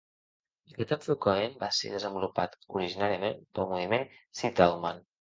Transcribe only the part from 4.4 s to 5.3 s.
settlement.